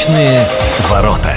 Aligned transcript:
Восточные 0.00 0.46
ворота. 0.88 1.34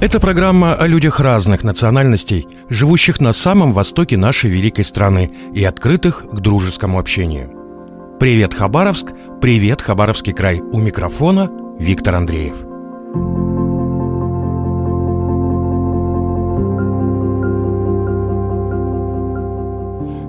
Это 0.00 0.20
программа 0.20 0.74
о 0.74 0.86
людях 0.86 1.18
разных 1.18 1.64
национальностей, 1.64 2.46
живущих 2.68 3.20
на 3.20 3.32
самом 3.32 3.72
востоке 3.72 4.16
нашей 4.16 4.48
великой 4.48 4.84
страны 4.84 5.32
и 5.52 5.64
открытых 5.64 6.24
к 6.30 6.38
дружескому 6.38 7.00
общению. 7.00 7.50
Привет, 8.20 8.54
Хабаровск! 8.54 9.08
Привет, 9.40 9.82
Хабаровский 9.82 10.34
край! 10.34 10.60
У 10.60 10.78
микрофона 10.78 11.50
Виктор 11.80 12.14
Андреев. 12.14 12.54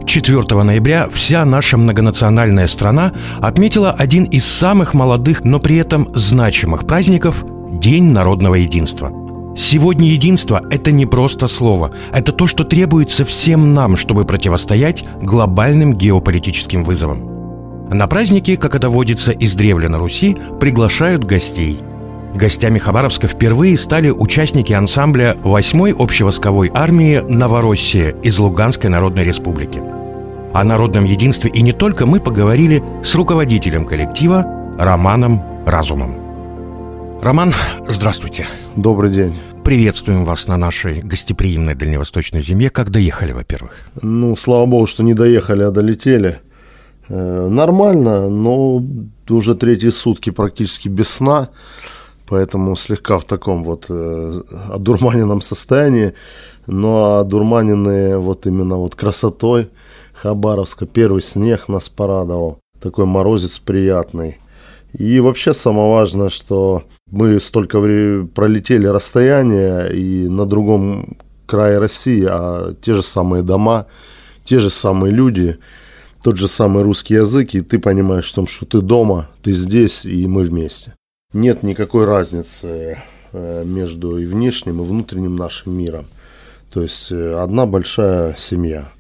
4 0.10 0.64
ноября 0.64 1.08
вся 1.14 1.46
наша 1.46 1.78
многонациональная 1.78 2.68
страна 2.68 3.14
отметила 3.42 3.92
один 3.92 4.24
из 4.24 4.44
самых 4.44 4.96
молодых, 4.96 5.44
но 5.44 5.60
при 5.60 5.76
этом 5.76 6.10
значимых 6.16 6.88
праздников– 6.88 7.46
День 7.80 8.06
народного 8.06 8.56
единства. 8.56 9.12
Сегодня 9.56 10.08
единство– 10.08 10.64
это 10.72 10.92
не 10.92 11.06
просто 11.06 11.48
слово, 11.48 11.92
это 12.12 12.32
то, 12.32 12.48
что 12.48 12.64
требуется 12.64 13.24
всем 13.24 13.76
нам, 13.76 13.96
чтобы 13.98 14.26
противостоять 14.26 15.06
глобальным 15.22 15.94
геополитическим 15.94 16.84
вызовам. 16.84 17.90
На 17.94 18.08
праздники, 18.08 18.56
как 18.56 18.74
это 18.74 18.90
водится 18.90 19.32
издревле 19.32 19.90
на 19.90 20.00
Руси, 20.00 20.36
приглашают 20.60 21.24
гостей– 21.24 21.84
Гостями 22.36 22.78
Хабаровска 22.78 23.28
впервые 23.28 23.76
стали 23.76 24.12
участники 24.12 24.72
ансамбля 24.72 25.36
8-й 25.44 25.96
общевойсковой 25.98 26.70
армии 26.72 27.24
«Новороссия» 27.28 28.12
из 28.22 28.38
Луганской 28.38 28.90
Народной 28.90 29.24
Республики. 29.24 29.82
О 30.52 30.64
народном 30.64 31.06
единстве 31.06 31.52
и 31.52 31.62
не 31.62 31.74
только 31.74 32.08
мы 32.08 32.20
поговорили 32.20 32.84
с 33.04 33.14
руководителем 33.14 33.86
коллектива 33.86 34.46
Романом 34.80 35.44
Разумом. 35.68 36.16
Роман, 37.22 37.54
здравствуйте. 37.88 38.48
Добрый 38.76 39.12
день. 39.12 39.36
Приветствуем 39.64 40.26
вас 40.26 40.48
на 40.48 40.58
нашей 40.58 41.02
гостеприимной 41.02 41.76
дальневосточной 41.76 42.42
земле. 42.42 42.72
Как 42.72 42.90
доехали, 42.90 43.32
во-первых? 43.32 43.82
Ну, 44.02 44.36
слава 44.36 44.66
богу, 44.66 44.88
что 44.88 45.04
не 45.04 45.14
доехали, 45.14 45.62
а 45.62 45.70
долетели. 45.70 46.40
Э, 47.10 47.48
нормально, 47.48 48.28
но 48.28 48.84
уже 49.30 49.54
третьи 49.54 49.90
сутки 49.90 50.32
практически 50.32 50.88
без 50.88 51.10
сна, 51.10 51.50
поэтому 52.28 52.76
слегка 52.76 53.20
в 53.20 53.26
таком 53.26 53.64
вот 53.64 53.86
э, 53.90 54.34
одурманенном 54.72 55.42
состоянии, 55.42 56.14
но 56.66 57.18
одурманенные 57.18 58.18
вот 58.18 58.48
именно 58.48 58.78
вот 58.78 58.96
красотой– 58.96 59.70
Хабаровска. 60.22 60.86
Первый 60.86 61.22
снег 61.22 61.70
нас 61.70 61.88
порадовал. 61.90 62.60
Такой 62.82 63.06
морозец 63.06 63.60
приятный. 63.60 64.38
И 64.98 65.20
вообще 65.20 65.54
самое 65.54 65.90
важное, 65.90 66.30
что 66.30 66.84
мы 67.10 67.40
столько 67.40 67.80
пролетели 68.34 68.88
расстояние 68.88 69.94
и 69.96 70.28
на 70.28 70.46
другом 70.46 71.18
крае 71.46 71.78
России, 71.80 72.26
а 72.28 72.74
те 72.82 72.94
же 72.94 73.04
самые 73.04 73.44
дома, 73.44 73.88
те 74.44 74.60
же 74.60 74.70
самые 74.70 75.14
люди, 75.14 75.58
тот 76.24 76.38
же 76.38 76.48
самый 76.48 76.84
русский 76.84 77.16
язык, 77.16 77.54
и 77.54 77.62
ты 77.62 77.80
понимаешь 77.80 78.32
в 78.32 78.36
том, 78.36 78.48
что 78.48 78.66
ты 78.66 78.82
дома, 78.82 79.30
ты 79.42 79.54
здесь, 79.54 80.06
и 80.06 80.28
мы 80.28 80.44
вместе. 80.44 80.96
Нет 81.34 81.64
никакой 81.64 82.06
разницы 82.06 82.98
э, 83.32 83.64
между 83.64 84.18
и 84.18 84.26
внешним, 84.26 84.82
и 84.82 84.86
внутренним 84.86 85.36
нашим 85.36 85.74
миром. 85.78 86.08
То 86.74 86.82
есть 86.82 87.12
э, 87.12 87.36
одна 87.36 87.66
большая 87.68 88.36
семья– 88.38 88.92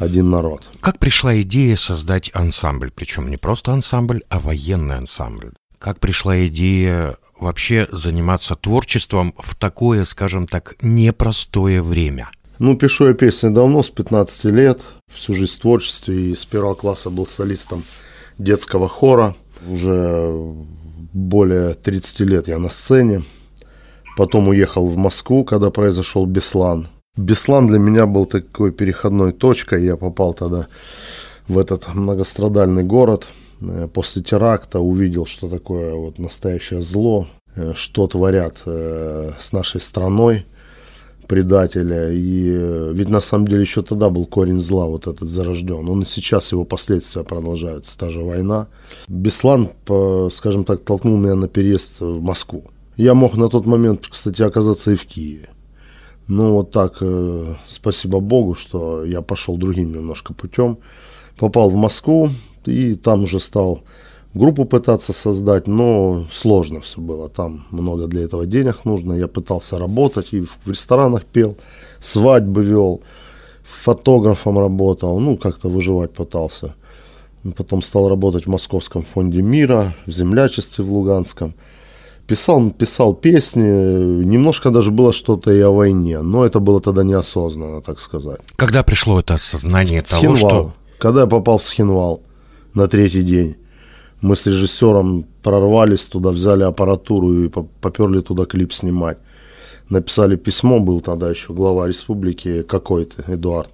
один 0.00 0.30
народ. 0.30 0.68
Как 0.80 0.98
пришла 0.98 1.40
идея 1.42 1.76
создать 1.76 2.30
ансамбль? 2.32 2.90
Причем 2.90 3.30
не 3.30 3.36
просто 3.36 3.72
ансамбль, 3.72 4.22
а 4.28 4.40
военный 4.40 4.96
ансамбль. 4.96 5.52
Как 5.78 6.00
пришла 6.00 6.46
идея 6.46 7.16
вообще 7.38 7.86
заниматься 7.92 8.56
творчеством 8.56 9.34
в 9.38 9.54
такое, 9.54 10.04
скажем 10.04 10.46
так, 10.46 10.76
непростое 10.82 11.82
время? 11.82 12.30
Ну, 12.58 12.76
пишу 12.76 13.08
я 13.08 13.14
песни 13.14 13.48
давно, 13.48 13.82
с 13.82 13.88
15 13.88 14.44
лет, 14.46 14.80
всю 15.08 15.34
жизнь 15.34 15.56
в 15.56 15.60
творчестве, 15.60 16.30
и 16.30 16.34
с 16.34 16.44
первого 16.44 16.74
класса 16.74 17.08
был 17.08 17.26
солистом 17.26 17.84
детского 18.38 18.88
хора. 18.88 19.34
Уже 19.66 20.32
более 21.12 21.74
30 21.74 22.20
лет 22.20 22.48
я 22.48 22.58
на 22.58 22.68
сцене. 22.68 23.22
Потом 24.16 24.48
уехал 24.48 24.86
в 24.86 24.96
Москву, 24.96 25.44
когда 25.44 25.70
произошел 25.70 26.26
Беслан– 26.26 26.88
Беслан 27.16 27.66
для 27.66 27.78
меня 27.78 28.06
был 28.06 28.24
такой 28.24 28.70
переходной 28.70 29.32
точкой. 29.32 29.84
Я 29.84 29.96
попал 29.96 30.32
тогда 30.32 30.68
в 31.48 31.58
этот 31.58 31.92
многострадальный 31.94 32.84
город. 32.84 33.26
Э, 33.60 33.88
после 33.92 34.22
теракта 34.22 34.80
увидел, 34.80 35.26
что 35.26 35.48
такое 35.48 35.94
вот 35.94 36.18
настоящее 36.18 36.80
зло, 36.80 37.26
э, 37.56 37.72
что 37.74 38.06
творят 38.06 38.62
э, 38.64 39.32
с 39.38 39.52
нашей 39.52 39.80
страной 39.80 40.46
предателя. 41.26 42.10
И 42.12 42.92
ведь 42.92 43.08
на 43.08 43.20
самом 43.20 43.46
деле 43.46 43.62
еще 43.62 43.82
тогда 43.82 44.08
был 44.08 44.26
корень 44.26 44.60
зла 44.60 44.86
вот 44.86 45.06
этот 45.06 45.28
зарожден. 45.28 45.88
Он 45.88 46.02
и 46.02 46.04
сейчас 46.04 46.52
его 46.52 46.64
последствия 46.64 47.22
продолжаются, 47.22 47.98
та 47.98 48.10
же 48.10 48.22
война. 48.22 48.66
Беслан, 49.06 49.70
скажем 50.32 50.64
так, 50.64 50.80
толкнул 50.80 51.18
меня 51.18 51.36
на 51.36 51.46
переезд 51.46 52.00
в 52.00 52.20
Москву. 52.20 52.64
Я 52.96 53.14
мог 53.14 53.36
на 53.36 53.48
тот 53.48 53.66
момент, 53.66 54.08
кстати, 54.10 54.42
оказаться 54.42 54.90
и 54.90 54.96
в 54.96 55.06
Киеве. 55.06 55.50
Ну, 56.30 56.52
вот 56.52 56.70
так, 56.70 56.98
э, 57.00 57.54
спасибо 57.66 58.20
Богу, 58.20 58.54
что 58.54 59.04
я 59.04 59.20
пошел 59.20 59.56
другим 59.56 59.92
немножко 59.92 60.32
путем. 60.32 60.78
Попал 61.36 61.70
в 61.70 61.74
Москву 61.74 62.30
и 62.66 62.94
там 62.94 63.24
уже 63.24 63.40
стал 63.40 63.80
группу 64.32 64.64
пытаться 64.64 65.12
создать, 65.12 65.66
но 65.66 66.24
сложно 66.30 66.80
все 66.82 67.00
было. 67.00 67.28
Там 67.28 67.66
много 67.72 68.06
для 68.06 68.22
этого 68.22 68.46
денег 68.46 68.84
нужно. 68.84 69.14
Я 69.14 69.26
пытался 69.26 69.76
работать 69.76 70.32
и 70.32 70.42
в 70.42 70.70
ресторанах 70.70 71.24
пел, 71.24 71.56
свадьбы 71.98 72.62
вел, 72.62 73.00
фотографом 73.64 74.56
работал, 74.56 75.18
ну, 75.18 75.36
как-то 75.36 75.68
выживать 75.68 76.12
пытался. 76.12 76.76
Потом 77.56 77.82
стал 77.82 78.08
работать 78.08 78.46
в 78.46 78.50
Московском 78.50 79.02
фонде 79.02 79.42
мира, 79.42 79.96
в 80.06 80.12
землячестве 80.12 80.84
в 80.84 80.92
Луганском– 80.92 81.54
Писал, 82.30 82.70
писал 82.70 83.12
песни, 83.12 84.24
немножко 84.24 84.70
даже 84.70 84.92
было 84.92 85.12
что-то 85.12 85.50
и 85.50 85.60
о 85.62 85.72
войне, 85.72 86.22
но 86.22 86.46
это 86.46 86.60
было 86.60 86.80
тогда 86.80 87.02
неосознанно, 87.02 87.82
так 87.82 87.98
сказать. 87.98 88.38
Когда 88.54 88.84
пришло 88.84 89.18
это 89.18 89.34
осознание 89.34 90.00
того, 90.02 90.36
что... 90.36 90.72
Когда 91.00 91.22
я 91.22 91.26
попал 91.26 91.58
в 91.58 91.64
Схинвал 91.64 92.22
на 92.72 92.86
третий 92.86 93.24
день, 93.24 93.56
мы 94.20 94.36
с 94.36 94.46
режиссером 94.46 95.26
прорвались 95.42 96.04
туда, 96.04 96.30
взяли 96.30 96.62
аппаратуру 96.62 97.32
и 97.32 97.48
поперли 97.48 98.20
туда 98.20 98.44
клип 98.44 98.72
снимать. 98.72 99.18
Написали 99.88 100.36
письмо, 100.36 100.78
был 100.78 101.00
тогда 101.00 101.30
еще 101.30 101.52
глава 101.52 101.88
республики 101.88 102.62
какой-то, 102.62 103.24
Эдуард. 103.26 103.70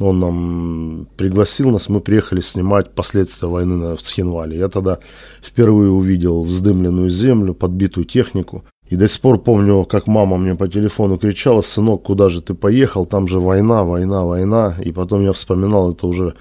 Он 0.00 0.20
нам 0.20 1.08
пригласил 1.16 1.70
нас, 1.70 1.88
мы 1.88 2.00
приехали 2.00 2.40
снимать 2.40 2.90
последствия 2.94 3.48
войны 3.48 3.96
в 3.96 4.02
Схинвале. 4.02 4.56
Я 4.56 4.68
тогда 4.68 4.98
впервые 5.42 5.90
увидел 5.90 6.44
вздымленную 6.44 7.10
землю, 7.10 7.52
подбитую 7.54 8.04
технику. 8.04 8.64
И 8.88 8.96
до 8.96 9.08
сих 9.08 9.20
пор 9.20 9.38
помню, 9.38 9.84
как 9.84 10.06
мама 10.06 10.38
мне 10.38 10.54
по 10.54 10.68
телефону 10.68 11.18
кричала, 11.18 11.62
сынок, 11.62 12.04
куда 12.04 12.28
же 12.28 12.40
ты 12.40 12.54
поехал, 12.54 13.06
там 13.06 13.28
же 13.28 13.40
война, 13.40 13.82
война, 13.82 14.24
война. 14.24 14.76
И 14.82 14.92
потом 14.92 15.22
я 15.22 15.32
вспоминал 15.32 15.92
это 15.92 16.06
уже 16.06 16.34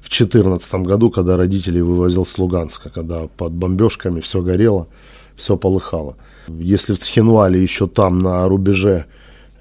в 0.00 0.08
2014 0.10 0.74
году, 0.74 1.10
когда 1.10 1.36
родителей 1.36 1.80
вывозил 1.80 2.24
с 2.24 2.38
Луганска, 2.38 2.90
когда 2.90 3.26
под 3.26 3.52
бомбежками 3.52 4.20
все 4.20 4.42
горело, 4.42 4.86
все 5.34 5.56
полыхало. 5.56 6.16
Если 6.46 6.94
в 6.94 6.98
Цхинвале 6.98 7.60
еще 7.60 7.88
там 7.88 8.20
на 8.20 8.46
рубеже 8.46 9.06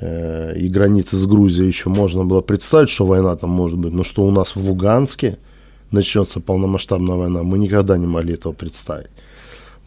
и 0.02 0.68
границы 0.70 1.18
с 1.18 1.26
Грузией 1.26 1.68
еще 1.68 1.90
можно 1.90 2.24
было 2.24 2.42
представить, 2.42 2.90
что 2.90 3.06
война 3.06 3.36
там 3.36 3.50
может 3.50 3.80
быть, 3.80 3.94
но 3.94 4.04
что 4.04 4.24
у 4.24 4.32
нас 4.32 4.56
в 4.56 4.68
Луганске 4.68 5.38
начнется 5.92 6.40
полномасштабная 6.40 7.16
война, 7.16 7.44
мы 7.44 7.58
никогда 7.58 7.98
не 7.98 8.08
могли 8.08 8.36
этого 8.36 8.54
представить. 8.54 9.10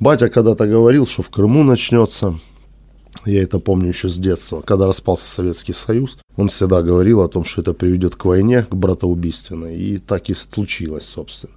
Батя 0.01 0.29
когда-то 0.29 0.67
говорил, 0.67 1.07
что 1.07 1.23
в 1.23 1.31
Крыму 1.31 1.63
начнется, 1.63 2.35
я 3.27 3.43
это 3.43 3.59
помню 3.59 3.89
еще 3.89 4.09
с 4.09 4.19
детства, 4.19 4.63
когда 4.63 4.87
распался 4.87 5.31
Советский 5.31 5.75
Союз, 5.75 6.17
он 6.37 6.49
всегда 6.49 6.83
говорил 6.83 7.21
о 7.21 7.29
том, 7.29 7.45
что 7.45 7.61
это 7.61 7.75
приведет 7.75 8.17
к 8.17 8.25
войне, 8.25 8.63
к 8.63 8.75
братоубийственной, 8.75 9.79
и 9.79 9.99
так 9.99 10.31
и 10.31 10.35
случилось, 10.35 11.05
собственно. 11.05 11.53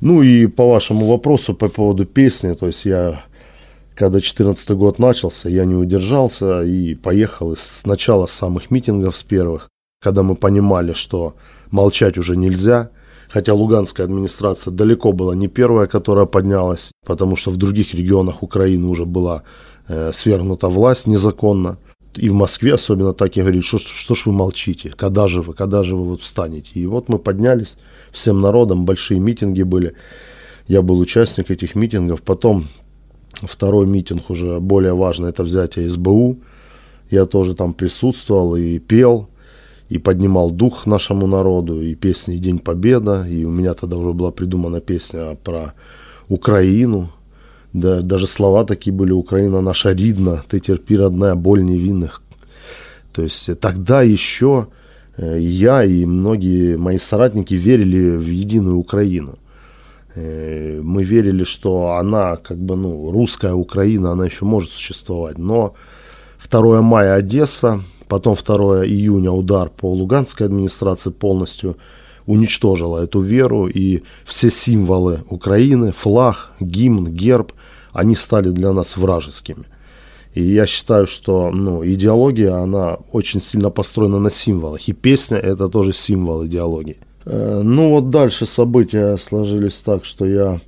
Ну 0.00 0.22
и 0.22 0.46
по 0.46 0.68
вашему 0.68 1.06
вопросу 1.06 1.54
по 1.54 1.68
поводу 1.68 2.06
песни, 2.06 2.52
то 2.52 2.66
есть 2.66 2.84
я 2.84 3.24
когда 3.94 4.18
2014 4.18 4.70
год 4.70 4.98
начался, 4.98 5.48
я 5.48 5.64
не 5.64 5.74
удержался 5.74 6.62
и 6.62 6.94
поехал 6.94 7.54
сначала 7.56 8.26
с 8.26 8.32
самых 8.32 8.70
митингов, 8.70 9.16
с 9.16 9.22
первых, 9.22 9.68
когда 10.02 10.22
мы 10.22 10.34
понимали, 10.34 10.92
что 10.92 11.34
молчать 11.70 12.18
уже 12.18 12.36
нельзя, 12.36 12.90
хотя 13.28 13.54
Луганская 13.54 14.06
администрация 14.06 14.72
далеко 14.72 15.12
была 15.12 15.34
не 15.36 15.48
первая, 15.48 15.86
которая 15.86 16.26
поднялась, 16.26 16.90
потому 17.06 17.36
что 17.36 17.50
в 17.50 17.56
других 17.56 17.94
регионах 17.94 18.42
Украины 18.42 18.86
уже 18.88 19.04
была 19.04 19.44
э, 19.88 20.10
свергнута 20.12 20.68
власть 20.68 21.06
незаконно. 21.06 21.78
И 22.16 22.28
в 22.28 22.34
Москве 22.34 22.74
особенно 22.74 23.12
так 23.12 23.36
и 23.36 23.40
говорили, 23.40 23.60
что, 23.60 23.78
что 23.78 24.14
ж 24.14 24.26
вы 24.26 24.32
молчите, 24.32 24.92
когда 24.96 25.26
же 25.26 25.42
вы, 25.42 25.52
когда 25.52 25.82
же 25.82 25.96
вы 25.96 26.04
вот 26.04 26.20
встанете. 26.20 26.70
И 26.74 26.86
вот 26.86 27.08
мы 27.08 27.18
поднялись 27.18 27.76
всем 28.12 28.40
народом, 28.40 28.84
большие 28.84 29.18
митинги 29.18 29.62
были. 29.62 29.94
Я 30.68 30.82
был 30.82 31.00
участник 31.00 31.50
этих 31.50 31.74
митингов. 31.74 32.22
Потом 32.22 32.66
Второй 33.46 33.86
митинг 33.86 34.30
уже 34.30 34.60
более 34.60 34.94
важный, 34.94 35.30
это 35.30 35.42
взятие 35.42 35.88
СБУ. 35.88 36.38
Я 37.10 37.26
тоже 37.26 37.54
там 37.54 37.74
присутствовал 37.74 38.56
и 38.56 38.78
пел, 38.78 39.28
и 39.88 39.98
поднимал 39.98 40.50
дух 40.50 40.86
нашему 40.86 41.26
народу, 41.26 41.80
и 41.82 41.94
песни 41.94 42.36
«День 42.36 42.58
Победа», 42.58 43.26
и 43.28 43.44
у 43.44 43.50
меня 43.50 43.74
тогда 43.74 43.96
уже 43.96 44.12
была 44.12 44.30
придумана 44.30 44.80
песня 44.80 45.36
про 45.44 45.74
Украину, 46.28 47.10
да, 47.74 48.00
даже 48.00 48.26
слова 48.26 48.64
такие 48.64 48.92
были 48.92 49.12
«Украина 49.12 49.60
наша 49.60 49.90
ридна, 49.92 50.42
ты 50.48 50.60
терпи, 50.60 50.96
родная, 50.96 51.34
боль 51.34 51.64
невинных». 51.64 52.22
То 53.12 53.22
есть 53.22 53.60
тогда 53.60 54.02
еще 54.02 54.68
э, 55.16 55.38
я 55.40 55.84
и 55.84 56.04
многие 56.04 56.76
мои 56.76 56.98
соратники 56.98 57.54
верили 57.54 58.16
в 58.16 58.28
единую 58.28 58.76
Украину. 58.76 59.38
Э, 60.14 60.80
мы 60.82 61.02
верили, 61.02 61.44
что 61.44 61.96
она, 61.96 62.36
как 62.36 62.58
бы, 62.58 62.76
ну, 62.76 63.10
русская 63.10 63.52
Украина, 63.52 64.12
она 64.12 64.26
еще 64.26 64.44
может 64.44 64.70
существовать. 64.70 65.38
Но 65.38 65.74
2 66.50 66.82
мая 66.82 67.14
Одесса, 67.14 67.80
потом 68.08 68.36
2 68.36 68.86
июня 68.86 69.30
удар 69.30 69.70
по 69.70 69.92
Луганской 69.92 70.46
администрации 70.46 71.10
полностью 71.10 71.76
уничтожила 72.26 73.04
эту 73.04 73.20
веру, 73.20 73.66
и 73.66 74.02
все 74.24 74.50
символы 74.50 75.20
Украины, 75.28 75.92
флаг, 75.92 76.52
гимн, 76.60 77.08
герб, 77.08 77.52
они 77.92 78.14
стали 78.14 78.50
для 78.50 78.72
нас 78.72 78.96
вражескими. 78.96 79.64
И 80.32 80.42
я 80.42 80.66
считаю, 80.66 81.06
что 81.06 81.50
ну, 81.52 81.84
идеология, 81.84 82.54
она 82.54 82.98
очень 83.12 83.40
сильно 83.40 83.70
построена 83.70 84.18
на 84.18 84.30
символах, 84.30 84.88
и 84.88 84.92
песня– 84.92 85.38
это 85.42 85.68
тоже 85.68 85.92
символ 85.92 86.46
идеологии. 86.46 86.96
Э, 87.26 87.60
ну 87.62 87.90
вот 87.90 88.10
дальше 88.10 88.46
события 88.46 89.16
сложились 89.16 89.80
так, 89.80 90.04
что 90.04 90.26
я 90.26 90.60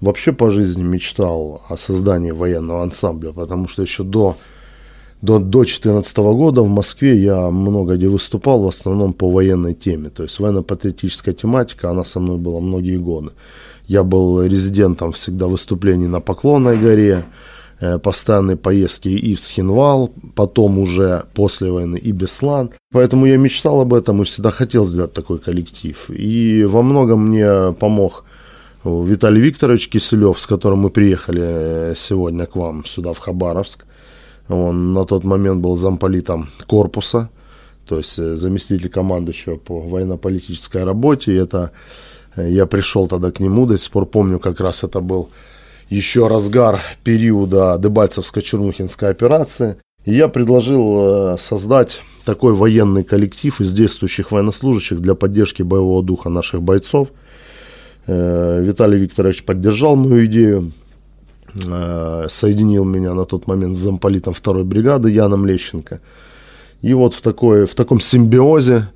вообще 0.00 0.32
по 0.32 0.50
жизни 0.50 0.82
мечтал 0.82 1.62
о 1.68 1.76
создании 1.76 2.30
военного 2.30 2.82
ансамбля, 2.82 3.32
потому 3.32 3.68
что 3.68 3.82
еще 3.82 4.04
до 4.04 4.36
до, 5.20 5.38
до 5.38 5.64
2014 5.64 6.16
года 6.18 6.62
в 6.62 6.68
Москве 6.68 7.16
я 7.16 7.50
много 7.50 7.96
где 7.96 8.08
выступал, 8.08 8.62
в 8.62 8.68
основном 8.68 9.12
по 9.12 9.28
военной 9.30 9.74
теме. 9.74 10.10
То 10.10 10.22
есть 10.22 10.38
военно-патриотическая 10.38 11.34
тематика, 11.34 11.90
она 11.90 12.04
со 12.04 12.20
мной 12.20 12.38
была 12.38 12.60
многие 12.60 12.98
годы. 12.98 13.30
Я 13.88 14.04
был 14.04 14.44
резидентом 14.44 15.12
всегда 15.12 15.46
выступлений 15.46 16.06
на 16.06 16.20
Поклонной 16.20 16.76
горе, 16.78 17.24
постоянные 18.02 18.56
поездки 18.56 19.08
и 19.08 19.34
в 19.34 19.40
Схинвал, 19.40 20.12
потом 20.34 20.78
уже 20.78 21.24
после 21.34 21.70
войны 21.70 21.96
и 21.96 22.12
Беслан. 22.12 22.70
Поэтому 22.92 23.26
я 23.26 23.36
мечтал 23.36 23.80
об 23.80 23.94
этом 23.94 24.20
и 24.22 24.24
всегда 24.24 24.50
хотел 24.50 24.84
сделать 24.84 25.12
такой 25.12 25.38
коллектив. 25.38 26.10
И 26.10 26.64
во 26.64 26.82
многом 26.82 27.28
мне 27.28 27.72
помог 27.72 28.24
Виталий 28.84 29.40
Викторович 29.40 29.88
Киселев, 29.88 30.40
с 30.40 30.46
которым 30.46 30.80
мы 30.80 30.90
приехали 30.90 31.42
э, 31.42 31.94
сегодня 31.96 32.46
к 32.46 32.56
вам 32.56 32.84
сюда, 32.84 33.12
в 33.12 33.18
Хабаровск. 33.18 33.84
Он 34.48 34.92
на 34.92 35.04
тот 35.04 35.24
момент 35.24 35.60
был 35.60 35.76
замполитом 35.76 36.48
корпуса, 36.66 37.28
то 37.86 37.98
есть 37.98 38.18
э, 38.18 38.36
заместитель 38.36 38.88
командующего 38.88 39.56
по 39.56 39.80
военно-политической 39.80 40.84
работе. 40.84 41.32
И 41.32 41.36
это 41.36 41.72
э, 42.36 42.50
я 42.50 42.66
пришел 42.66 43.08
тогда 43.08 43.30
к 43.30 43.40
нему, 43.40 43.66
до 43.66 43.76
сих 43.76 43.90
пор 43.90 44.06
помню, 44.06 44.38
как 44.38 44.60
раз 44.60 44.84
это 44.84 45.00
был 45.00 45.28
еще 45.88 46.28
разгар 46.28 46.80
периода 47.04 47.78
Дебальцевско-Чернухинской 47.80 49.08
операции. 49.08 49.76
И 50.04 50.14
я 50.14 50.28
предложил 50.28 51.34
э, 51.34 51.36
создать 51.38 52.02
такой 52.24 52.54
военный 52.54 53.04
коллектив 53.04 53.60
из 53.60 53.72
действующих 53.72 54.32
военнослужащих 54.32 55.00
для 55.00 55.14
поддержки 55.14 55.62
боевого 55.62 56.02
духа 56.02 56.28
наших 56.28 56.62
бойцов. 56.62 57.10
Виталий 58.06 58.98
Викторович 58.98 59.44
поддержал 59.44 59.96
мою 59.96 60.24
идею. 60.24 60.72
Э, 61.66 62.26
соединил 62.28 62.84
меня 62.84 63.14
на 63.14 63.24
тот 63.24 63.46
момент 63.46 63.76
с 63.76 63.78
замполитом 63.78 64.34
второй 64.34 64.64
бригады 64.64 65.10
Яном 65.10 65.46
Лещенко. 65.46 66.00
И 66.82 66.94
вот 66.94 67.14
в, 67.14 67.22
такой, 67.22 67.66
в 67.66 67.74
таком 67.74 68.00
симбиозе 68.00 68.88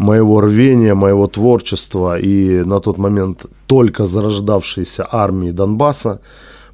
моего 0.00 0.40
рвения, 0.40 0.94
моего 0.94 1.26
творчества 1.26 2.18
и 2.18 2.64
на 2.64 2.80
тот 2.80 2.98
момент 2.98 3.46
только 3.66 4.06
зарождавшейся 4.06 5.06
армии 5.10 5.50
Донбасса 5.50 6.20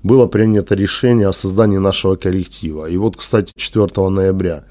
было 0.04 0.26
принято 0.28 0.76
решение 0.76 1.26
о 1.26 1.32
создании 1.32 1.78
нашего 1.78 2.14
коллектива. 2.14 2.86
И 2.86 2.96
вот, 2.96 3.16
кстати, 3.16 3.52
4 3.56 4.10
ноября 4.10 4.64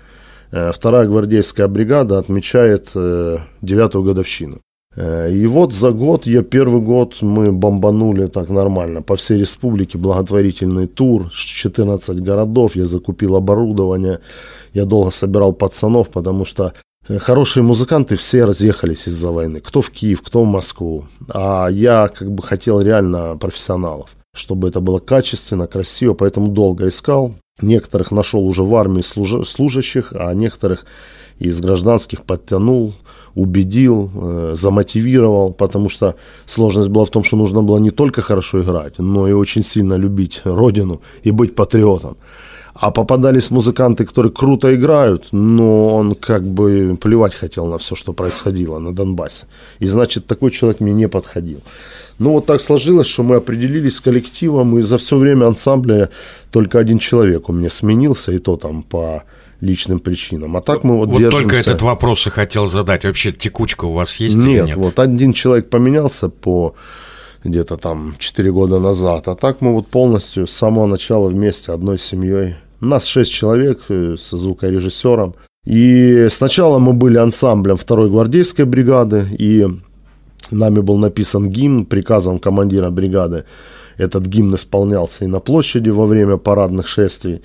э, 0.52 0.72
вторая 0.72 1.06
гвардейская 1.06 1.68
бригада 1.68 2.18
отмечает 2.18 2.92
э, 2.96 3.40
девятую 3.62 4.06
годовщину. 4.06 4.62
Э, 4.96 5.30
и 5.34 5.46
вот 5.48 5.74
за 5.74 5.92
год, 5.92 6.26
я 6.26 6.42
первый 6.42 6.82
год 6.82 7.22
мы 7.22 7.52
бомбанули 7.52 8.28
так 8.28 8.50
нормально. 8.50 9.02
По 9.02 9.18
всей 9.18 9.38
республике 9.38 9.98
благотворительный 9.98 10.88
тур, 10.88 11.30
14 11.30 12.22
городов, 12.22 12.78
я 12.78 12.86
закупил 12.86 13.36
оборудование, 13.36 14.20
я 14.74 14.86
долго 14.86 15.12
собирал 15.12 15.52
пацанов, 15.52 16.08
потому 16.08 16.46
что 16.46 16.72
хорошие 17.20 17.64
музыканты 17.64 18.16
все 18.16 18.46
разъехались 18.46 19.08
из-за 19.08 19.32
войны. 19.32 19.62
Кто 19.62 19.82
в 19.82 19.92
Киев, 19.92 20.22
кто 20.22 20.44
в 20.44 20.48
Москву. 20.48 21.06
А 21.34 21.68
я 21.68 22.08
как 22.08 22.32
бы 22.32 22.42
хотел 22.44 22.82
реально 22.82 23.38
профессионалов, 23.38 24.10
чтобы 24.34 24.68
это 24.70 24.80
было 24.80 25.00
качественно, 25.00 25.68
красиво, 25.68 26.14
поэтому 26.14 26.50
долго 26.50 26.88
искал. 26.88 27.36
Некоторых 27.62 28.12
нашел 28.12 28.46
уже 28.46 28.64
в 28.64 28.76
армии 28.76 29.02
служащих, 29.02 30.12
а 30.12 30.34
некоторых 30.34 30.86
из 31.40 31.60
гражданских 31.60 32.24
подтянул 32.24 32.94
убедил, 33.36 34.10
э, 34.16 34.52
замотивировал, 34.56 35.54
потому 35.54 35.90
что 35.90 36.16
сложность 36.46 36.90
была 36.90 37.06
в 37.06 37.10
том, 37.10 37.24
что 37.24 37.36
нужно 37.36 37.62
было 37.62 37.78
не 37.78 37.92
только 37.92 38.22
хорошо 38.22 38.62
играть, 38.62 38.98
но 38.98 39.28
и 39.28 39.34
очень 39.34 39.64
сильно 39.64 39.96
любить 39.96 40.42
родину 40.46 41.02
и 41.24 41.32
быть 41.32 41.54
патриотом. 41.54 42.18
А 42.78 42.92
попадались 42.92 43.52
музыканты, 43.52 44.06
которые 44.06 44.34
круто 44.34 44.76
играют, 44.76 45.30
но 45.32 45.96
он 45.96 46.14
как 46.14 46.44
бы 46.44 46.98
плевать 47.02 47.34
хотел 47.34 47.68
на 47.68 47.78
все, 47.78 47.96
что 47.96 48.12
происходило 48.12 48.80
на 48.80 48.94
Донбассе. 48.94 49.46
И 49.80 49.88
значит, 49.88 50.28
такой 50.28 50.52
человек 50.52 50.82
мне 50.82 50.94
не 50.94 51.08
подходил. 51.08 51.62
Ну 52.20 52.32
вот 52.32 52.46
так 52.46 52.60
сложилось, 52.60 53.08
что 53.08 53.24
мы 53.24 53.38
определились 53.38 53.96
с 53.96 54.02
коллективом, 54.02 54.78
и 54.78 54.82
за 54.82 54.98
все 54.98 55.18
время 55.18 55.46
ансамбля 55.46 56.10
только 56.52 56.78
один 56.78 57.00
человек 57.00 57.48
у 57.48 57.54
меня 57.54 57.70
сменился, 57.70 58.34
и 58.34 58.40
то 58.40 58.58
там 58.58 58.84
по 58.84 59.24
личным 59.62 60.00
причинам. 60.00 60.58
А 60.58 60.62
так 60.62 60.84
мы 60.84 60.98
вот 60.98 61.08
Вот 61.08 61.20
держимся... 61.20 61.44
только 61.44 61.56
этот 61.56 61.82
вопрос 61.82 62.28
и 62.28 62.30
хотел 62.30 62.68
задать. 62.68 63.06
Вообще 63.06 63.32
текучка 63.32 63.86
у 63.86 63.94
вас 63.94 64.18
есть 64.18 64.36
нет, 64.36 64.48
или 64.48 64.66
нет? 64.68 64.76
вот 64.76 65.00
один 65.00 65.32
человек 65.32 65.70
поменялся 65.70 66.28
по 66.28 66.76
где-то 67.46 67.78
там 67.78 68.16
4 68.18 68.52
года 68.52 68.80
назад, 68.80 69.30
а 69.30 69.36
так 69.36 69.62
мы 69.62 69.74
вот 69.74 69.88
полностью 69.88 70.46
с 70.46 70.52
самого 70.52 70.88
начала 70.88 71.30
вместе, 71.30 71.72
одной 71.72 72.00
семьей. 72.00 72.56
Нас 72.80 73.06
6 73.06 73.32
человек 73.32 73.80
э, 73.90 74.16
с 74.18 74.32
звукорежиссером. 74.38 75.36
И 75.66 76.28
сначала 76.30 76.80
мы 76.80 76.94
были 76.94 77.18
ансамблем 77.18 77.78
второй 77.78 78.10
гвардейской 78.10 78.66
бригады, 78.66 79.28
и 79.40 79.68
нами 80.52 80.80
был 80.80 80.98
написан 80.98 81.50
гимн 81.50 81.86
приказом 81.86 82.40
командира 82.40 82.90
бригады. 82.92 83.46
Этот 83.98 84.28
гимн 84.28 84.56
исполнялся 84.56 85.26
и 85.26 85.28
на 85.28 85.40
площади 85.40 85.90
во 85.90 86.06
время 86.06 86.38
парадных 86.38 86.88
шествий. 86.88 87.42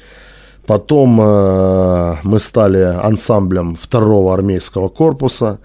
Потом 0.66 1.20
э, 1.20 2.16
мы 2.22 2.40
стали 2.40 2.82
ансамблем 2.82 3.76
второго 3.76 4.34
армейского 4.34 4.88
корпуса. 4.88 5.58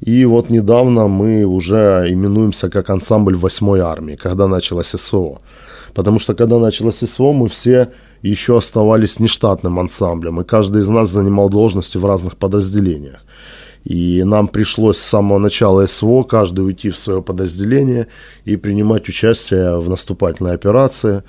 И 0.00 0.24
вот 0.24 0.50
недавно 0.50 1.08
мы 1.08 1.44
уже 1.44 2.06
именуемся 2.08 2.70
как 2.70 2.90
ансамбль 2.90 3.36
8 3.36 3.78
армии, 3.78 4.16
когда 4.16 4.48
началось 4.48 4.88
СВО. 4.88 5.40
Потому 5.94 6.18
что 6.18 6.34
когда 6.34 6.58
началось 6.58 6.98
СВО, 6.98 7.32
мы 7.32 7.48
все 7.48 7.92
еще 8.22 8.56
оставались 8.56 9.20
нештатным 9.20 9.78
ансамблем, 9.78 10.40
и 10.40 10.44
каждый 10.44 10.82
из 10.82 10.88
нас 10.88 11.08
занимал 11.08 11.48
должности 11.48 11.98
в 11.98 12.06
разных 12.06 12.36
подразделениях. 12.36 13.24
И 13.84 14.22
нам 14.24 14.48
пришлось 14.48 14.98
с 14.98 15.02
самого 15.02 15.38
начала 15.38 15.86
СВО 15.86 16.22
каждый 16.24 16.66
уйти 16.66 16.90
в 16.90 16.98
свое 16.98 17.22
подразделение 17.22 18.08
и 18.44 18.56
принимать 18.56 19.08
участие 19.08 19.80
в 19.80 19.88
наступательной 19.88 20.52
операции. 20.52 21.22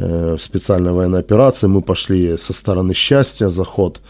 Э, 0.00 0.36
в 0.36 0.42
специальной 0.42 0.92
военной 0.92 1.18
операции. 1.18 1.66
Мы 1.66 1.82
пошли 1.82 2.36
со 2.36 2.52
стороны 2.52 2.94
счастья, 2.94 3.48
заход, 3.48 4.00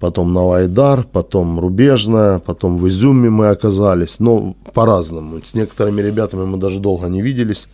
потом 0.00 0.32
Новоайдар, 0.32 1.02
потом 1.02 1.60
Рубежная, 1.60 2.38
потом 2.38 2.78
в 2.78 2.88
Изюме 2.88 3.28
мы 3.28 3.48
оказались. 3.48 4.18
Но 4.18 4.54
по-разному. 4.72 5.40
С 5.42 5.52
некоторыми 5.54 6.00
ребятами 6.00 6.46
мы 6.46 6.56
даже 6.56 6.78
долго 6.78 7.08
не 7.08 7.20
виделись. 7.20 7.68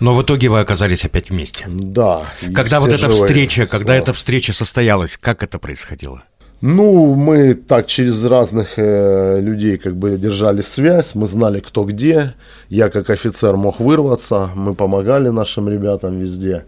Но 0.00 0.14
в 0.14 0.22
итоге 0.22 0.48
вы 0.48 0.60
оказались 0.60 1.04
опять 1.04 1.30
вместе. 1.30 1.66
Да. 1.68 2.24
Когда 2.54 2.80
вот 2.80 2.92
эта 2.92 3.08
встреча, 3.10 3.66
когда 3.66 3.94
эта 3.94 4.12
встреча 4.12 4.52
состоялась, 4.52 5.16
как 5.20 5.42
это 5.42 5.58
происходило? 5.58 6.22
Ну, 6.60 7.14
мы 7.14 7.54
так 7.54 7.86
через 7.86 8.24
разных 8.24 8.78
э, 8.78 9.40
людей 9.40 9.78
как 9.78 9.96
бы 9.96 10.16
держали 10.16 10.60
связь, 10.60 11.14
мы 11.14 11.28
знали, 11.28 11.60
кто 11.60 11.84
где. 11.84 12.34
Я 12.68 12.88
как 12.88 13.10
офицер 13.10 13.56
мог 13.56 13.78
вырваться, 13.78 14.50
мы 14.56 14.74
помогали 14.74 15.28
нашим 15.28 15.68
ребятам 15.68 16.18
везде 16.18 16.64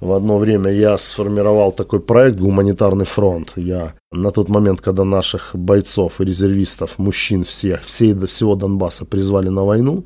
в 0.00 0.12
одно 0.12 0.38
время 0.38 0.70
я 0.70 0.98
сформировал 0.98 1.72
такой 1.72 2.00
проект 2.00 2.38
«Гуманитарный 2.38 3.06
фронт». 3.06 3.52
Я 3.56 3.94
на 4.12 4.30
тот 4.30 4.48
момент, 4.48 4.80
когда 4.80 5.04
наших 5.04 5.50
бойцов 5.54 6.20
и 6.20 6.24
резервистов, 6.24 6.98
мужчин 6.98 7.44
всех, 7.44 7.82
всей, 7.82 8.14
всего 8.26 8.54
Донбасса 8.54 9.04
призвали 9.04 9.48
на 9.48 9.64
войну, 9.64 10.04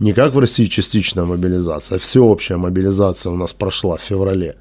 Не 0.00 0.14
как 0.14 0.34
в 0.34 0.38
России 0.38 0.64
частичная 0.64 1.26
мобилизация, 1.26 1.96
а 1.96 1.98
всеобщая 1.98 2.56
мобилизация 2.56 3.30
у 3.30 3.36
нас 3.36 3.52
прошла 3.52 3.98
в 3.98 4.00
феврале. 4.00 4.56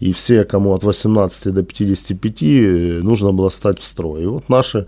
И 0.00 0.14
все, 0.14 0.44
кому 0.44 0.72
от 0.72 0.82
18 0.82 1.52
до 1.52 1.62
55, 1.62 3.02
нужно 3.04 3.32
было 3.32 3.50
стать 3.50 3.80
в 3.80 3.84
строй. 3.84 4.22
И 4.22 4.26
вот 4.26 4.48
наши 4.48 4.86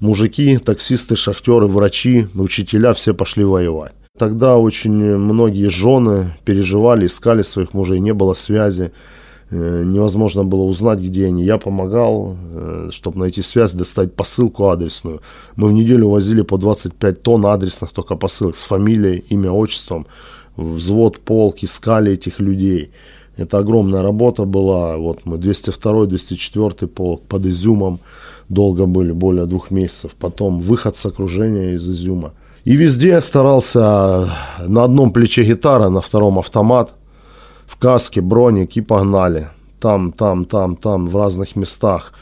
мужики, 0.00 0.58
таксисты, 0.58 1.14
шахтеры, 1.14 1.68
врачи, 1.68 2.26
учителя 2.34 2.92
все 2.92 3.14
пошли 3.14 3.44
воевать. 3.44 3.92
Тогда 4.18 4.56
очень 4.56 5.16
многие 5.16 5.68
жены 5.68 6.34
переживали, 6.44 7.06
искали 7.06 7.42
своих 7.42 7.72
мужей, 7.72 8.00
не 8.00 8.14
было 8.14 8.34
связи, 8.34 8.84
э, 8.84 8.90
невозможно 9.54 10.44
было 10.44 10.62
узнать, 10.62 10.98
где 10.98 11.26
они. 11.26 11.44
Я 11.44 11.58
помогал, 11.58 12.36
э, 12.54 12.88
чтобы 12.90 13.18
найти 13.18 13.42
связь, 13.42 13.74
достать 13.74 14.14
посылку 14.14 14.68
адресную. 14.68 15.20
Мы 15.56 15.68
в 15.68 15.72
неделю 15.72 16.08
возили 16.08 16.42
по 16.42 16.58
25 16.58 17.22
тонн 17.22 17.46
адресных 17.46 17.92
только 17.92 18.16
посылок 18.16 18.56
с 18.56 18.64
фамилией, 18.64 19.24
имя, 19.30 19.50
отчеством. 19.50 20.06
Взвод, 20.56 21.20
полк, 21.20 21.62
искали 21.62 22.12
этих 22.12 22.40
людей. 22.40 22.90
Это 23.36 23.58
огромная 23.58 24.02
работа 24.02 24.46
была. 24.46 24.96
Вот 24.96 25.26
мы 25.26 25.38
202 25.38 26.06
204 26.06 26.88
полк 26.88 27.22
под 27.28 27.46
Изюмом 27.46 28.00
долго 28.48 28.86
были, 28.86 29.12
более 29.12 29.46
двух 29.46 29.70
месяцев. 29.70 30.14
Потом 30.18 30.60
выход 30.60 30.96
с 30.96 31.06
окружения 31.06 31.74
из 31.74 31.88
Изюма– 31.90 32.32
и 32.66 32.74
везде 32.74 33.10
я 33.10 33.20
старался 33.20 34.28
на 34.66 34.82
одном 34.82 35.12
плече 35.12 35.44
гитара, 35.44 35.88
на 35.88 36.00
втором 36.00 36.36
автомат, 36.36 36.94
в 37.66 37.76
каске, 37.76 38.20
броник 38.20 38.76
и 38.76 38.80
погнали. 38.80 39.48
Там, 39.80 40.12
там, 40.12 40.44
там, 40.44 40.76
там, 40.76 41.08
в 41.08 41.16
разных 41.16 41.56
местах. 41.56 42.12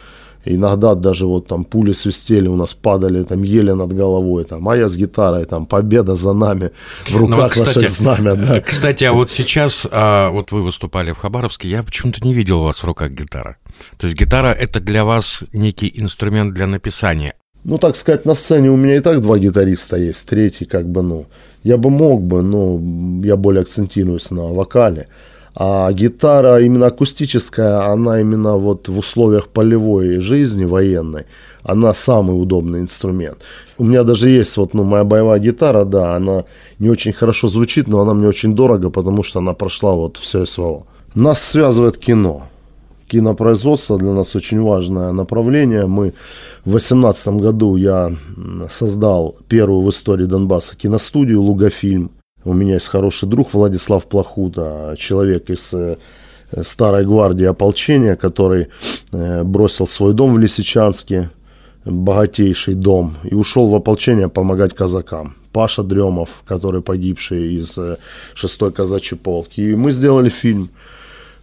Иногда 0.47 0.95
даже 0.95 1.27
вот 1.27 1.47
там 1.47 1.65
пули 1.65 1.93
свистели, 1.93 2.49
у 2.49 2.57
нас 2.57 2.75
падали, 2.75 3.23
там 3.23 3.43
ели 3.43 3.73
над 3.73 3.95
головой, 3.95 4.45
там, 4.45 4.69
а 4.69 4.77
я 4.77 4.89
с 4.89 4.97
гитарой, 4.97 5.47
там, 5.47 5.65
победа 5.65 6.15
за 6.15 6.35
нами, 6.35 6.71
в 7.07 7.17
руках 7.17 7.31
ну, 7.31 7.43
вот, 7.43 7.53
кстати, 7.53 7.79
наших 7.79 7.91
знамя, 7.91 8.35
да. 8.35 8.61
Кстати, 8.67 9.05
а 9.05 9.13
вот 9.13 9.31
сейчас, 9.31 9.87
а, 9.91 10.29
вот 10.29 10.53
вы 10.53 10.63
выступали 10.63 11.13
в 11.13 11.19
Хабаровске, 11.19 11.69
я 11.69 11.83
почему-то 11.83 12.23
не 12.23 12.35
видел 12.35 12.61
у 12.61 12.65
вас 12.65 12.83
в 12.83 12.85
руках 12.85 13.13
гитара. 13.13 13.57
То 13.97 14.07
есть 14.07 14.19
гитара– 14.19 14.53
это 14.61 14.81
для 14.81 15.05
вас 15.05 15.45
некий 15.53 15.91
инструмент 15.97 16.53
для 16.53 16.67
написания, 16.67 17.35
ну, 17.65 17.79
так 17.79 17.97
сказать, 17.97 18.27
на 18.27 18.35
сцене 18.35 18.71
у 18.71 18.77
меня 18.77 18.97
и 18.97 19.01
так 19.01 19.23
два 19.23 19.39
гитариста 19.39 19.97
есть, 19.97 20.29
третий 20.29 20.67
как 20.67 20.87
бы, 20.87 21.03
ну, 21.03 21.27
я 21.63 21.79
бы 21.79 21.89
мог 21.89 22.23
бы, 22.23 22.43
но 22.43 22.79
я 23.27 23.37
более 23.37 23.63
акцентируюсь 23.63 24.31
на 24.31 24.43
вокале. 24.43 25.09
А 25.57 25.93
гитара 25.93 26.61
именно 26.61 26.87
акустическая, 26.87 27.93
она 27.93 28.21
именно 28.21 28.57
вот 28.57 28.89
в 28.89 28.99
условиях 28.99 29.49
полевой 29.49 30.19
жизни 30.19 30.65
военной, 30.65 31.27
она 31.63 31.95
самый 31.95 32.33
удобный 32.33 32.81
инструмент. 32.81 33.39
У 33.79 33.85
меня 33.85 34.03
даже 34.03 34.31
есть 34.31 34.57
вот, 34.57 34.75
ну, 34.75 34.83
моя 34.83 35.05
боевая 35.05 35.39
гитара, 35.39 35.85
да, 35.85 36.17
она 36.17 36.45
не 36.81 36.91
очень 36.91 37.13
хорошо 37.13 37.47
звучит, 37.49 37.87
но 37.87 38.01
она 38.01 38.15
мне 38.15 38.27
очень 38.27 38.55
дорого, 38.55 38.91
потому 38.91 39.23
что 39.23 39.39
она 39.39 39.53
прошла 39.55 39.95
вот 39.95 40.17
все 40.17 40.45
СВО. 40.45 40.87
Нас 41.15 41.41
связывает 41.41 41.99
кино 41.99 42.49
кинопроизводство 43.07 43.99
для 43.99 44.13
нас 44.13 44.35
очень 44.35 44.61
важное 44.61 45.13
направление. 45.13 45.87
Мы 45.87 46.15
в 46.65 46.71
2018 46.71 47.29
году 47.35 47.77
я 47.77 48.11
создал 48.69 49.37
первую 49.49 49.83
в 49.83 49.91
истории 49.91 50.27
Донбасса 50.27 50.77
киностудию 50.77 51.43
«Лугофильм». 51.43 52.11
У 52.45 52.53
меня 52.53 52.75
есть 52.75 52.89
хороший 52.89 53.29
друг 53.29 53.55
Владислав 53.55 54.05
Плохута, 54.05 54.95
человек 54.99 55.51
из 55.51 55.73
э, 55.73 55.97
старой 56.63 57.07
гвардии 57.07 57.47
ополчения, 57.47 58.17
который 58.17 58.69
э, 59.13 59.43
бросил 59.45 59.87
свой 59.87 60.13
дом 60.13 60.35
в 60.35 60.39
Лисичанске, 60.39 61.31
богатейший 61.85 62.75
дом, 62.75 63.17
и 63.25 63.35
ушел 63.35 63.69
в 63.69 63.75
ополчение 63.75 64.29
помогать 64.29 64.75
казакам. 64.75 65.37
Паша 65.53 65.83
Дремов, 65.83 66.43
который 66.47 66.83
погибший 66.83 67.55
из 67.55 67.79
6-й 67.79 68.69
э, 68.69 68.73
казачьей 68.73 69.19
полки. 69.19 69.61
И 69.61 69.75
мы 69.75 69.91
сделали 69.91 70.29
фильм– 70.29 70.71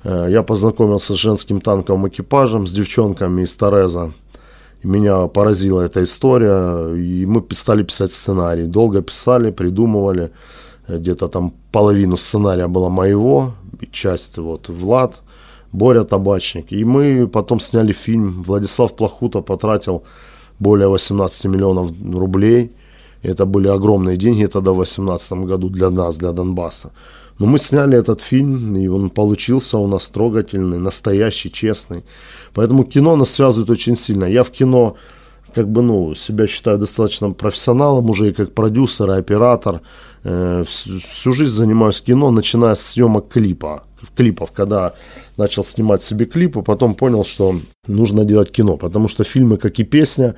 я 0.03 0.41
познакомился 0.41 1.13
с 1.13 1.17
женским 1.17 1.61
танковым 1.61 2.07
экипажем, 2.07 2.65
с 2.65 2.73
девчонками 2.73 3.43
из 3.43 3.55
Тореза. 3.55 4.11
Меня 4.83 5.27
поразила 5.27 5.81
эта 5.81 6.03
история, 6.03 6.95
и 6.95 7.25
мы 7.27 7.45
стали 7.51 7.83
писать 7.83 8.11
сценарий. 8.11 8.65
Долго 8.65 9.03
писали, 9.03 9.51
придумывали. 9.51 10.31
Где-то 10.97 11.27
там 11.27 11.53
половину 11.71 12.17
сценария 12.17 12.67
было 12.67 12.89
моего, 12.89 13.53
часть 13.91 14.37
вот 14.37 14.69
Влад, 14.69 15.21
Боря 15.71 16.03
Табачник. 16.03 16.71
И 16.71 16.83
мы 16.83 17.27
потом 17.27 17.59
сняли 17.59 17.93
фильм. 17.93 18.43
Владислав 18.43 18.95
Плохута 18.95 19.41
потратил 19.41 20.03
более 20.59 20.87
18 20.87 21.45
миллионов 21.45 21.91
рублей. 22.13 22.71
Это 23.23 23.45
были 23.45 23.67
огромные 23.67 24.17
деньги 24.17 24.45
тогда 24.47 24.71
в 24.71 24.75
2018 24.75 25.31
году 25.45 25.69
для 25.69 25.89
нас, 25.89 26.17
для 26.17 26.31
Донбасса. 26.31 26.91
Но 27.39 27.47
мы 27.47 27.59
сняли 27.59 27.97
этот 27.97 28.21
фильм, 28.21 28.75
и 28.75 28.87
он 28.87 29.09
получился 29.09 29.77
у 29.77 29.87
нас 29.87 30.09
трогательный, 30.09 30.79
настоящий, 30.79 31.51
честный. 31.51 32.03
Поэтому 32.53 32.83
кино 32.83 33.15
нас 33.15 33.31
связывает 33.31 33.69
очень 33.69 33.95
сильно. 33.95 34.25
Я 34.25 34.43
в 34.43 34.51
кино 34.51 34.95
как 35.55 35.67
бы, 35.67 35.81
ну, 35.81 36.15
себя 36.15 36.47
считаю 36.47 36.77
достаточно 36.77 37.31
профессионалом 37.31 38.09
уже 38.09 38.29
и 38.29 38.33
как 38.33 38.53
продюсер, 38.53 39.09
и 39.11 39.19
оператор. 39.19 39.81
Э, 40.23 40.63
всю, 40.67 41.33
жизнь 41.33 41.51
занимаюсь 41.51 42.01
кино, 42.01 42.31
начиная 42.31 42.75
с 42.75 42.81
съемок 42.81 43.29
клипа, 43.29 43.83
клипов, 44.15 44.51
когда 44.51 44.93
начал 45.37 45.63
снимать 45.63 46.01
себе 46.01 46.25
клипы, 46.25 46.61
потом 46.61 46.93
понял, 46.93 47.25
что 47.25 47.55
нужно 47.87 48.23
делать 48.23 48.51
кино, 48.51 48.77
потому 48.77 49.07
что 49.07 49.23
фильмы, 49.23 49.57
как 49.57 49.79
и 49.79 49.83
песня, 49.83 50.35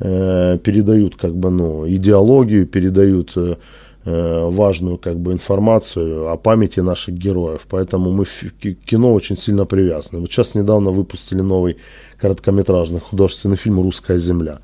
э, 0.00 0.58
передают 0.58 1.14
как 1.16 1.36
бы, 1.36 1.50
ну, 1.50 1.88
идеологию, 1.88 2.66
передают 2.66 3.36
э, 3.36 3.56
важную 4.04 4.98
как 4.98 5.20
бы 5.20 5.32
информацию 5.32 6.28
о 6.28 6.36
памяти 6.36 6.80
наших 6.80 7.14
героев. 7.14 7.66
Поэтому 7.70 8.10
мы 8.10 8.24
в 8.24 8.42
кино 8.84 9.14
очень 9.14 9.36
сильно 9.36 9.64
привязаны. 9.64 10.20
Вот 10.20 10.32
сейчас 10.32 10.56
недавно 10.56 10.90
выпустили 10.90 11.40
новый 11.40 11.76
короткометражный 12.18 12.98
художественный 12.98 13.56
фильм 13.56 13.80
«Русская 13.80 14.18
земля». 14.18 14.58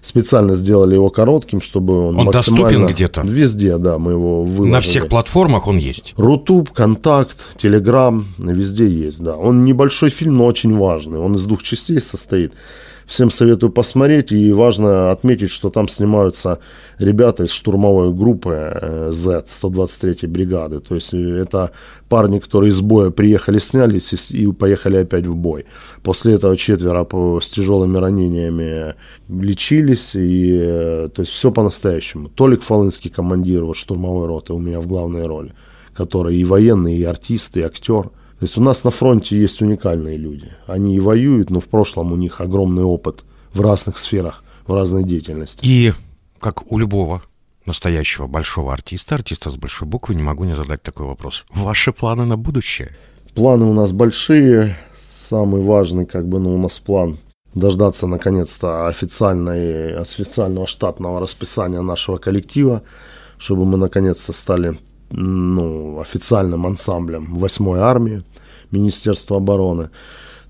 Специально 0.00 0.54
сделали 0.54 0.94
его 0.94 1.10
коротким, 1.10 1.60
чтобы 1.60 2.08
он, 2.08 2.18
он 2.18 2.26
максимально... 2.26 2.68
доступен 2.68 2.94
где-то? 2.94 3.20
Везде, 3.22 3.78
да, 3.78 3.98
мы 3.98 4.12
его 4.12 4.44
выложили. 4.44 4.72
На 4.72 4.80
всех 4.80 5.08
платформах 5.08 5.66
он 5.66 5.78
есть? 5.78 6.14
Рутуб, 6.16 6.70
Контакт, 6.70 7.56
Телеграм, 7.56 8.26
везде 8.38 8.86
есть, 8.86 9.20
да. 9.22 9.36
Он 9.36 9.64
небольшой 9.64 10.10
фильм, 10.10 10.38
но 10.38 10.46
очень 10.46 10.76
важный. 10.76 11.18
Он 11.18 11.34
из 11.34 11.44
двух 11.46 11.62
частей 11.62 12.00
состоит. 12.00 12.52
Всем 13.08 13.30
советую 13.30 13.72
посмотреть. 13.72 14.32
И 14.32 14.52
важно 14.52 15.10
отметить, 15.10 15.48
что 15.50 15.70
там 15.70 15.88
снимаются 15.88 16.58
ребята 16.98 17.44
из 17.44 17.50
штурмовой 17.52 18.12
группы 18.12 19.08
Z, 19.10 19.38
э, 19.38 19.42
123-й 19.46 20.26
бригады. 20.26 20.80
То 20.80 20.94
есть 20.94 21.14
э, 21.14 21.16
это 21.16 21.70
парни, 22.10 22.38
которые 22.38 22.68
из 22.68 22.82
боя 22.82 23.08
приехали, 23.08 23.58
снялись 23.58 24.30
и 24.30 24.52
поехали 24.52 24.98
опять 24.98 25.26
в 25.26 25.34
бой. 25.34 25.64
После 26.02 26.34
этого 26.34 26.54
четверо 26.58 27.08
с 27.40 27.48
тяжелыми 27.48 27.96
ранениями 27.96 28.94
лечились. 29.30 30.14
И, 30.14 30.58
э, 30.60 31.08
то 31.08 31.22
есть 31.22 31.32
все 31.32 31.50
по-настоящему. 31.50 32.28
Толик 32.28 32.60
Фалынский, 32.62 33.08
командир 33.08 33.64
штурмовой 33.74 34.26
роты, 34.26 34.52
у 34.52 34.58
меня 34.58 34.80
в 34.80 34.86
главной 34.86 35.26
роли 35.26 35.54
который 35.94 36.36
и 36.36 36.44
военный, 36.44 36.96
и 36.96 37.02
артист, 37.02 37.56
и 37.56 37.62
актер. 37.62 38.10
То 38.38 38.44
есть 38.44 38.56
у 38.56 38.60
нас 38.60 38.84
на 38.84 38.90
фронте 38.90 39.36
есть 39.36 39.60
уникальные 39.62 40.16
люди. 40.16 40.48
Они 40.66 40.94
и 40.94 41.00
воюют, 41.00 41.50
но 41.50 41.58
в 41.58 41.66
прошлом 41.66 42.12
у 42.12 42.16
них 42.16 42.40
огромный 42.40 42.84
опыт 42.84 43.24
в 43.52 43.60
разных 43.60 43.98
сферах, 43.98 44.44
в 44.66 44.74
разной 44.74 45.02
деятельности. 45.02 45.66
И 45.66 45.92
как 46.38 46.70
у 46.70 46.78
любого 46.78 47.22
настоящего 47.66 48.28
большого 48.28 48.72
артиста, 48.72 49.16
артиста 49.16 49.50
с 49.50 49.56
большой 49.56 49.88
буквы, 49.88 50.14
не 50.14 50.22
могу 50.22 50.44
не 50.44 50.54
задать 50.54 50.82
такой 50.82 51.06
вопрос. 51.06 51.46
Ваши 51.50 51.92
планы 51.92 52.26
на 52.26 52.36
будущее? 52.36 52.96
Планы 53.34 53.64
у 53.64 53.72
нас 53.72 53.90
большие. 53.90 54.76
Самый 55.02 55.60
важный, 55.60 56.06
как 56.06 56.28
бы, 56.28 56.38
ну, 56.38 56.54
у 56.54 56.58
нас 56.58 56.78
план 56.78 57.18
дождаться 57.54 58.06
наконец-то 58.06 58.86
официальной, 58.86 59.96
официального 59.96 60.66
штатного 60.68 61.20
расписания 61.20 61.80
нашего 61.80 62.18
коллектива, 62.18 62.82
чтобы 63.36 63.64
мы 63.64 63.78
наконец-то 63.78 64.32
стали 64.32 64.78
ну, 65.10 66.00
официальным 66.00 66.66
ансамблем 66.66 67.36
8-й 67.36 67.80
армии 67.80 68.22
Министерства 68.70 69.36
обороны. 69.38 69.90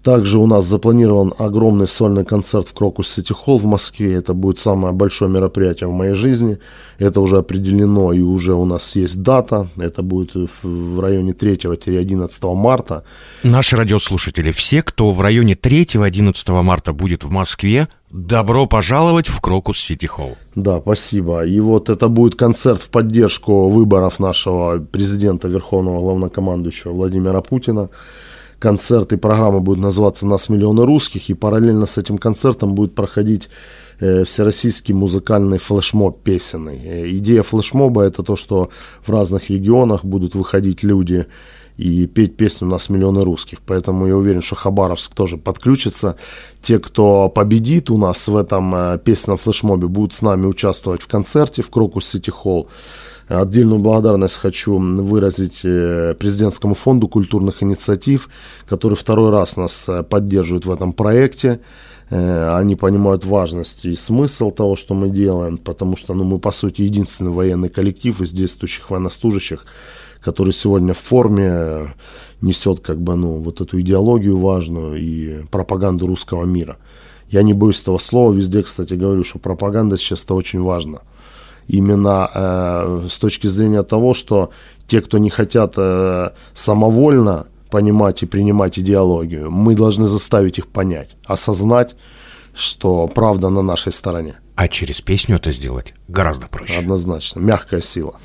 Также 0.03 0.39
у 0.39 0.47
нас 0.47 0.65
запланирован 0.65 1.35
огромный 1.39 1.89
сольный 1.89 2.25
концерт 2.25 2.69
в 2.69 2.73
Крокус 2.73 3.09
Сити 3.09 3.33
Холл 3.33 3.59
в 3.59 3.65
Москве. 3.65 4.15
Это 4.15 4.33
будет 4.33 4.59
самое 4.59 4.93
большое 4.93 5.31
мероприятие 5.31 5.89
в 5.89 5.93
моей 5.93 6.15
жизни. 6.15 6.59
Это 6.99 7.21
уже 7.21 7.39
определено 7.39 8.13
и 8.13 8.21
уже 8.21 8.55
у 8.55 8.65
нас 8.65 8.97
есть 8.97 9.23
дата. 9.23 9.69
Это 9.77 10.03
будет 10.03 10.33
в 10.63 11.01
районе 11.01 11.33
3-11 11.33 12.55
марта. 12.55 13.05
Наши 13.43 13.77
радиослушатели, 13.77 14.53
все, 14.53 14.83
кто 14.83 15.13
в 15.13 15.21
районе 15.21 15.55
3-11 15.55 16.63
марта 16.63 16.93
будет 16.93 17.25
в 17.25 17.31
Москве, 17.31 17.89
Добро 18.11 18.67
пожаловать 18.67 19.29
в 19.29 19.39
Крокус 19.41 19.79
Сити 19.79 20.07
Холл. 20.07 20.39
Да, 20.55 20.81
спасибо. 20.81 21.45
И 21.45 21.61
вот 21.61 21.91
это 21.91 22.09
будет 22.09 22.37
концерт 22.37 22.81
в 22.81 22.89
поддержку 22.89 23.69
выборов 23.69 24.19
нашего 24.19 24.79
президента 24.79 25.47
Верховного 25.49 26.01
Главнокомандующего 26.01 26.93
Владимира 26.93 27.43
Путина 27.43 27.91
концерт 28.59 29.13
и 29.13 29.17
программа 29.17 29.61
будет 29.61 29.79
называться 29.79 30.27
«Нас 30.27 30.49
миллионы 30.49 30.85
русских», 30.85 31.31
и 31.31 31.35
параллельно 31.35 31.87
с 31.87 31.99
этим 31.99 32.19
концертом 32.19 32.75
будет 32.75 32.95
проходить 32.95 33.49
э, 34.01 34.25
всероссийский 34.25 34.95
музыкальный 34.95 35.59
флешмоб 35.59 36.23
песенный. 36.23 36.81
Э, 36.85 37.11
идея 37.11 37.43
флешмоба 37.43 38.03
это 38.03 38.23
то, 38.23 38.37
что 38.37 38.71
в 39.07 39.11
разных 39.11 39.51
регионах 39.51 40.05
будут 40.05 40.35
выходить 40.35 40.83
люди 40.83 41.27
и 41.79 42.07
петь 42.07 42.37
песни 42.37 42.67
у 42.67 42.69
нас 42.69 42.89
миллионы 42.89 43.23
русских. 43.23 43.61
Поэтому 43.65 44.07
я 44.07 44.17
уверен, 44.17 44.43
что 44.43 44.57
Хабаровск 44.57 45.15
тоже 45.15 45.37
подключится. 45.37 46.17
Те, 46.61 46.81
кто 46.81 47.29
победит 47.29 47.89
у 47.91 47.99
нас 47.99 48.27
в 48.27 48.37
этом 48.37 48.75
э, 48.75 48.99
песенном 48.99 49.39
флешмобе, 49.39 49.87
будут 49.87 50.13
с 50.13 50.23
нами 50.23 50.47
участвовать 50.47 51.03
в 51.03 51.07
концерте 51.07 51.63
в 51.63 51.71
Крокус 51.71 52.07
Сити 52.07 52.31
Холл. 52.31 52.69
Отдельную 53.29 53.79
благодарность 53.79 54.37
хочу 54.37 54.79
выразить 54.79 55.61
э, 55.63 56.15
президентскому 56.19 56.75
фонду 56.75 57.09
культурных 57.09 57.63
инициатив, 57.63 58.31
который 58.67 58.95
второй 58.95 59.31
раз 59.31 59.57
нас 59.59 59.89
э, 59.89 60.03
поддерживает 60.03 60.65
в 60.65 60.71
этом 60.71 60.93
проекте. 60.93 61.61
Они 62.11 62.75
понимают 62.75 63.27
важность 63.27 63.85
и 63.85 63.95
смысл 63.95 64.51
того, 64.51 64.77
что 64.77 64.95
мы 64.95 65.11
делаем, 65.11 65.59
потому 65.59 65.95
что 65.95 66.15
ну, 66.15 66.25
мы, 66.25 66.39
по 66.39 66.53
сути, 66.53 66.81
единственный 66.81 67.33
военный 67.33 67.69
коллектив 67.69 68.19
из 68.23 68.33
действующих 68.33 68.89
военнослужащих, 68.89 69.67
который 70.23 70.55
сегодня 70.55 70.95
в 70.95 70.99
форме 70.99 71.95
несет 72.41 72.81
как 72.81 72.99
бы, 72.99 73.15
ну, 73.15 73.41
вот 73.41 73.61
эту 73.61 73.79
идеологию 73.81 74.39
важную 74.39 74.97
и 74.99 75.45
пропаганду 75.51 76.07
русского 76.07 76.47
мира. 76.47 76.79
Я 77.29 77.43
не 77.43 77.53
боюсь 77.53 77.83
этого 77.83 77.99
слова, 77.99 78.33
везде, 78.33 78.63
кстати, 78.63 78.95
говорю, 78.95 79.23
что 79.23 79.39
пропаганда 79.39 79.99
сейчас 79.99 80.25
это 80.25 80.33
очень 80.33 80.63
важно. 80.63 81.03
Именно 81.69 82.31
э, 82.35 83.07
с 83.11 83.19
точки 83.19 83.47
зрения 83.47 83.83
того, 83.83 84.15
что 84.15 84.51
те, 84.87 85.01
кто 85.01 85.19
не 85.19 85.31
хотят 85.31 85.75
э, 85.77 86.31
самовольно 86.55 87.47
понимать 87.71 88.23
и 88.23 88.27
принимать 88.27 88.79
идеологию, 88.79 89.51
мы 89.51 89.75
должны 89.75 90.09
заставить 90.09 90.59
их 90.59 90.67
понять, 90.67 91.17
осознать, 91.27 91.95
что 92.55 93.07
правда 93.07 93.51
на 93.51 93.63
нашей 93.63 93.93
стороне. 93.93 94.37
А 94.57 94.67
через 94.67 95.01
песню 95.01 95.37
это 95.37 95.53
сделать 95.53 95.95
гораздо 96.09 96.49
проще. 96.49 96.79
Однозначно. 96.79 97.41
Мягкая 97.41 97.81
сила. 97.81 98.19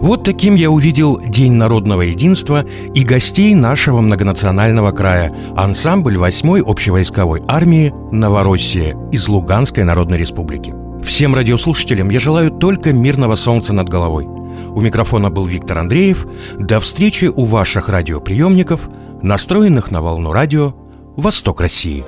Вот 0.00 0.22
таким 0.22 0.54
я 0.54 0.70
увидел 0.70 1.20
День 1.20 1.54
народного 1.54 2.02
единства 2.02 2.64
и 2.94 3.02
гостей 3.02 3.54
нашего 3.54 4.00
многонационального 4.00 4.92
края– 4.92 5.34
ансамбль 5.56 6.16
8-й 6.16 6.62
общевойсковой 6.62 7.42
армии 7.48 7.92
«Новороссия» 8.12 8.96
из 9.10 9.26
Луганской 9.26 9.82
Народной 9.82 10.18
Республики. 10.18 10.72
Всем 11.04 11.34
радиослушателям 11.34 12.10
я 12.10 12.20
желаю 12.20 12.52
только 12.52 12.92
мирного 12.92 13.34
солнца 13.34 13.72
над 13.72 13.88
головой. 13.88 14.26
У 14.26 14.80
микрофона 14.80 15.30
был 15.30 15.46
Виктор 15.46 15.78
Андреев. 15.78 16.26
До 16.58 16.78
встречи 16.78 17.24
у 17.24 17.44
ваших 17.44 17.88
радиоприемников, 17.88 18.88
настроенных 19.20 19.90
на 19.90 20.00
волну 20.00 20.32
радио 20.32 20.74
«Восток 21.16 21.60
России». 21.60 22.04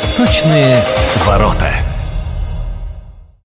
Восточные 0.00 0.82
ворота. 1.26 1.89